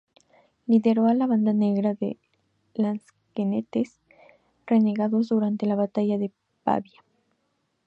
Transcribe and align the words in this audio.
Lideró 0.65 1.05
a 1.05 1.13
la 1.13 1.27
Banda 1.27 1.53
Negra 1.53 1.93
de 1.93 2.17
Lansquenetes 2.73 3.99
renegados 4.65 5.29
durante 5.29 5.67
la 5.67 5.75
Batalla 5.75 6.17
de 6.17 6.31
Pavía. 6.63 7.03